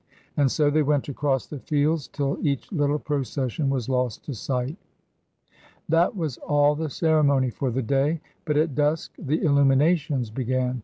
[0.35, 4.75] And so they went across the fields till each little procession was lost to sight.
[5.87, 10.79] That was all the ceremony for the day, but at dusk the illuminations began.